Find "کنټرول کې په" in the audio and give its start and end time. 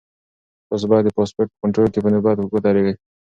1.63-2.09